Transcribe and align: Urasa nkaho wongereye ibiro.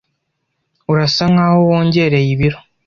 Urasa 0.91 1.23
nkaho 1.31 1.57
wongereye 1.69 2.27
ibiro. 2.35 2.59